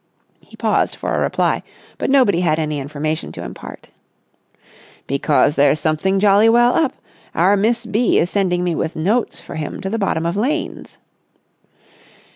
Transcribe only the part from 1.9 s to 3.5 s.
but nobody had any information to